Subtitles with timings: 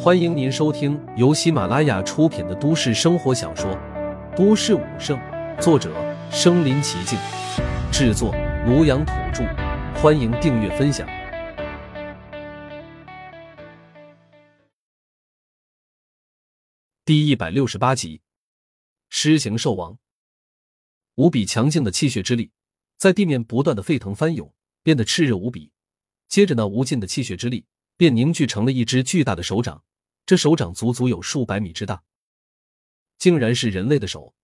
[0.00, 3.70] 欢迎您收听由喜马拉雅出品的都市生活小说
[4.36, 5.18] 《都市武圣》，
[5.60, 5.92] 作者：
[6.30, 7.18] 身临其境，
[7.92, 8.32] 制作：
[8.66, 9.44] 庐阳土著。
[10.00, 11.08] 欢迎订阅分享。
[17.04, 18.20] 第一百六十八集，
[19.08, 19.98] 狮形兽王，
[21.16, 22.52] 无比强劲的气血之力
[22.96, 24.52] 在地面不断的沸腾翻涌，
[24.82, 25.72] 变得炽热无比。
[26.28, 27.64] 接着，那无尽的气血之力
[27.98, 29.84] 便凝聚成了一只巨大的手掌。
[30.24, 32.02] 这手掌足足有数百米之大，
[33.18, 34.34] 竟然是人类的手。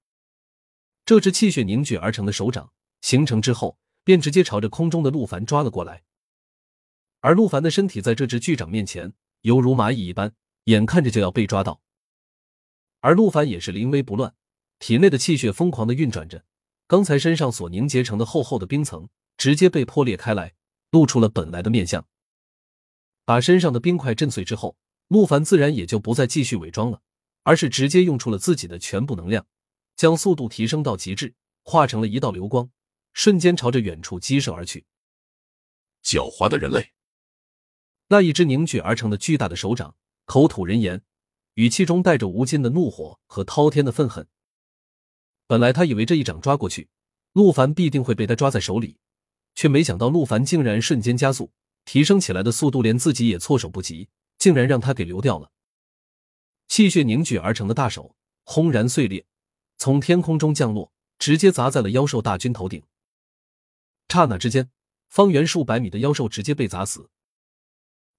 [1.05, 6.03] 这只气血凝聚而成的手掌形成之后，便直接朝着空中的陆凡抓了过来。
[7.21, 9.13] 而陆凡的身体在这只巨掌面前，
[9.43, 10.35] 犹如蚂蚁一般，
[10.65, 11.83] 眼看着就要被抓到。
[13.01, 14.35] 而陆凡也是临危不乱，
[14.79, 16.45] 体内的气血疯狂的运转着，
[16.87, 20.55] 刚才身上所凝结成的厚厚的冰层，直接被破裂开来，
[20.91, 22.07] 露出了本来的面相。
[23.25, 24.77] 把身上的冰块震碎之后。
[25.09, 27.03] 陆凡自然也就不再继续伪装了，
[27.43, 29.47] 而是直接用出了自己的全部能量，
[29.95, 32.71] 将速度提升到极致，化成了一道流光，
[33.13, 34.87] 瞬间朝着远处激射而去。
[36.03, 36.93] 狡猾的人类！
[38.09, 41.03] 那一只凝聚而成的巨大的手掌口吐人言，
[41.55, 44.27] 语气中带着无尽的怒火和滔天的愤恨。
[45.47, 46.89] 本来他以为这一掌抓过去，
[47.33, 48.97] 陆凡必定会被他抓在手里，
[49.55, 51.53] 却没想到陆凡竟然瞬间加速，
[51.85, 54.09] 提升起来的速度连自己也措手不及。
[54.37, 55.51] 竟然让他给流掉了！
[56.69, 59.25] 气血凝聚而成的大手轰然碎裂，
[59.79, 62.83] 从天空中降落，直接砸在了妖兽大军头顶。
[64.09, 64.71] 刹那之间，
[65.09, 67.09] 方圆数百米的妖兽直接被砸死，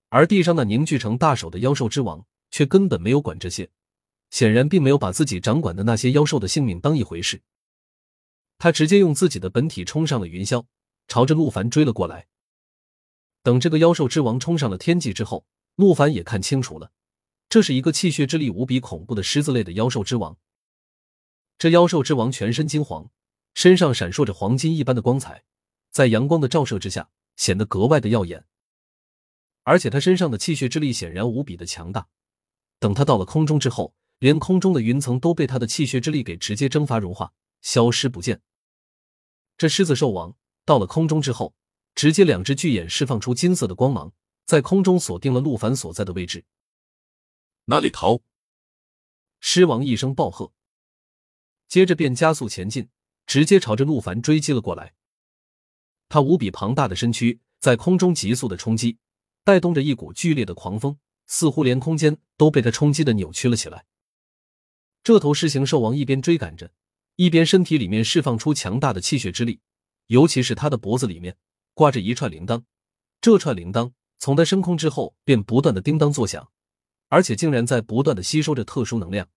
[0.09, 3.69] 而地上那凝聚成大手的妖兽之王却根本没有管这些，
[4.31, 7.43] 显然并没有把自己掌管的那些妖兽的性命当一回事。
[8.58, 10.66] 他直接用自己的本体冲上了云霄，
[11.08, 12.25] 朝着陆凡追了过来。
[13.45, 15.45] 等这个妖兽之王冲上了天际之后。
[15.75, 16.93] 陆凡也看清楚了，
[17.49, 20.37] 这是一个气血之力无比恐怖的狮子类的妖兽之王。
[21.57, 23.11] 这妖兽之王全身金黄，
[23.53, 25.43] 身上闪烁着黄金一般的光彩，
[25.92, 28.45] 在阳光的照射之下显得格外的耀眼。
[29.64, 32.08] 而且他身上的气血之力显然无比的强大。
[32.80, 38.41] 等他到了空中之后，连空中的云层都被他的气血之力给直接蒸发融化，消失不见。
[39.58, 41.53] 这狮子兽王到了空中之后，
[41.95, 44.14] 直接两只巨眼释放出金色的光芒。
[44.45, 46.45] 在空中锁定了陆凡所在的位置，
[47.66, 48.22] 哪里逃？
[49.39, 50.54] 狮王一声暴喝，
[51.67, 52.89] 接着便加速前进，
[53.26, 54.94] 直接朝着陆凡追击了过来。
[56.10, 59.00] 他无比庞大的身躯在空中急速的冲击，
[59.44, 63.88] 带动着一股剧烈的狂风，似乎连空间都被他冲击的扭曲了起来。
[65.02, 66.72] 这头狮形兽王一边追赶着，
[67.16, 69.60] 一边身体里面释放出强大的气血之力，
[70.06, 71.36] 尤其是他的脖子里面
[71.75, 72.63] 挂着一串铃铛，
[73.21, 73.91] 这串铃铛。
[74.17, 76.49] 从他升空之后，便不断的叮当作响，
[77.09, 79.27] 而且竟然在不断的吸收着特殊能量。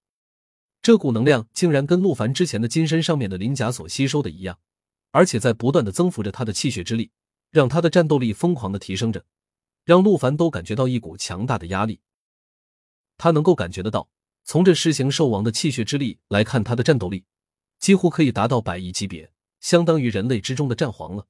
[0.80, 4.56] 这股能量竟然跟陆凡之前的金身上面的鳞甲所吸收的一样，
[5.10, 7.10] 而且在不断的增幅着他的气血之力，
[7.50, 9.24] 让他的战斗力疯狂的提升着，
[9.84, 12.00] 让陆凡都感觉到一股强大的压力。
[13.18, 14.08] 他能够感觉得到，
[14.44, 17.24] 从这狮形兽王的气血之力来看，他的战斗力
[17.80, 21.26] 几乎可以达到百亿级别，相当于人类之中的战皇了。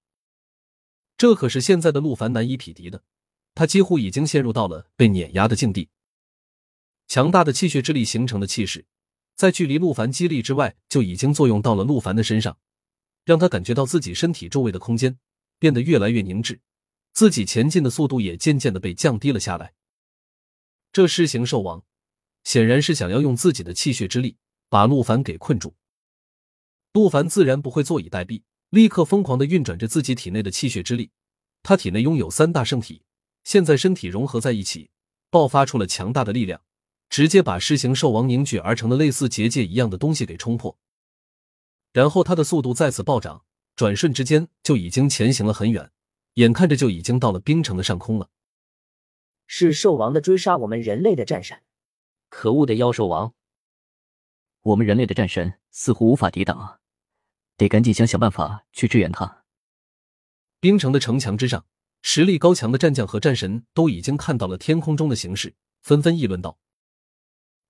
[1.18, 3.02] 这可是现在的陆凡难以匹敌的。
[3.54, 5.90] 他几乎已经陷入到了被碾压的境地。
[7.08, 8.86] 强大的气血之力形成的气势，
[9.34, 12.56] 在距离陆凡激励之外，就已经作用到了陆凡的身上，
[13.24, 15.18] 让他感觉到自己身体周围的空间
[15.58, 16.60] 变得越来越凝滞，
[17.12, 19.74] 自己前进的速度也渐渐的被降低了下来。
[20.92, 21.84] 这狮形兽王
[22.44, 24.36] 显然是想要用自己的气血之力
[24.68, 25.74] 把陆凡给困住。
[26.92, 31.10] 陆凡自然不会坐以待毙，立刻疯狂的运转着自己体内的气血之力。
[31.62, 33.02] 他体内拥有三大圣体。
[33.44, 34.90] 现在身体融合在一起，
[35.30, 36.60] 爆发出了强大的力量，
[37.08, 40.76] 直接把狮形兽王凝聚而成的类似结界一样的东西给冲破。
[41.92, 45.90] 然后他的速度再次暴涨，转瞬之间就已经前行了很远，
[46.34, 48.28] 眼看着就已经到了冰城的上空了。
[49.46, 51.62] 是兽王的追杀我们人类的战神，
[52.28, 53.32] 可恶的妖兽王！
[54.60, 56.80] 我们人类的战神似乎无法抵挡啊，
[57.58, 59.44] 得赶紧想想办法去支援他。
[60.58, 61.66] 冰城的城墙之上。
[62.00, 65.52] 实力高强的战将和战神都已经看到了天空中的形势，
[65.82, 66.56] 纷纷议论道：“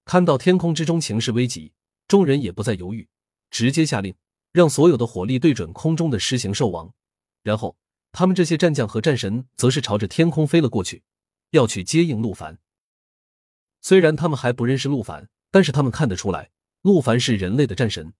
[0.04, 1.72] 看到天空之中情势危急，
[2.06, 3.08] 众人也不再犹豫，
[3.50, 4.14] 直接下令
[4.52, 6.92] 让所有的火力对准空中的狮形兽王。
[7.42, 7.78] 然后，
[8.12, 11.02] 他们这些战将和战神则是朝着天空飞了过去，
[11.52, 12.58] 要去接应陆凡。
[13.80, 16.50] 虽然他们还不认识陆凡，但是他们看得出来，
[16.82, 18.12] 陆凡是人类的战神。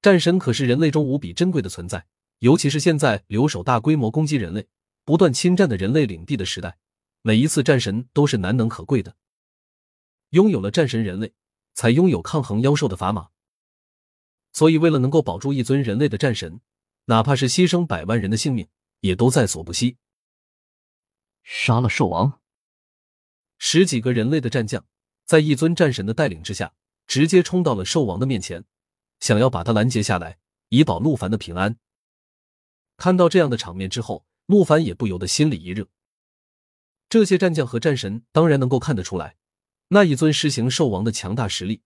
[0.00, 2.06] 战神可是人类中无比珍贵的存在，
[2.38, 4.66] 尤其是现在留守大规模攻击人类。”
[5.08, 6.76] 不断侵占的人类领地的时代，
[7.22, 9.16] 每一次战神都是难能可贵的。
[10.32, 11.32] 拥有了战神人类，
[11.72, 13.28] 才拥有抗衡妖兽的砝码。
[14.52, 16.60] 所以，为了能够保住一尊人类的战神，
[17.06, 18.68] 哪怕是牺牲百万人的性命，
[19.00, 19.96] 也都在所不惜。
[21.42, 22.42] 杀了兽王，
[23.56, 24.84] 十几个人类的战将，
[25.24, 26.74] 在一尊战神的带领之下，
[27.06, 28.66] 直接冲到了兽王的面前，
[29.20, 30.38] 想要把他拦截下来，
[30.68, 31.76] 以保陆凡的平安。
[32.96, 35.88] 看到这样的场面之后，陆凡也不由得心里一热。
[37.08, 39.36] 这些战将和战神当然能够看得出来，
[39.88, 41.82] 那一尊狮形兽王的强大实力，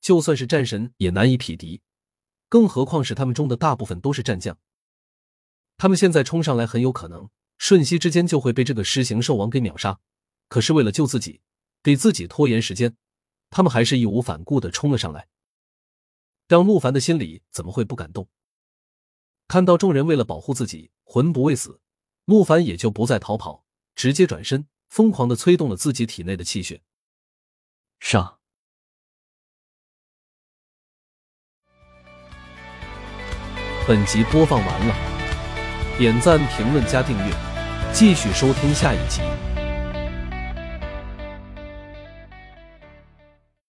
[0.00, 1.82] 就算是战神也难以匹敌。
[2.48, 4.58] 更何况是他们中的大部分都是战将，
[5.76, 7.28] 他们现在冲上来，很有可能
[7.58, 10.00] 瞬息之间就会被这个狮形兽王给秒杀。
[10.48, 11.40] 可是为了救自己，
[11.82, 12.94] 给自己拖延时间，
[13.50, 15.28] 他们还是义无反顾的冲了上来。
[16.52, 18.28] 让陆凡的心里怎么会不感动？
[19.48, 21.80] 看到众人为了保护自己魂不畏死，
[22.26, 23.64] 陆凡也就不再逃跑，
[23.94, 26.82] 直接转身，疯狂的催动了自己体内的气血，
[28.00, 28.38] 上。
[33.88, 37.34] 本集播放完了，点赞、评论、加订阅，
[37.94, 39.22] 继续收听下一集。